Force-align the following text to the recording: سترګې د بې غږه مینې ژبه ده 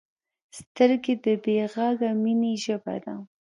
سترګې 0.57 1.13
د 1.23 1.25
بې 1.43 1.57
غږه 1.73 2.09
مینې 2.21 2.53
ژبه 2.63 2.95
ده 3.03 3.15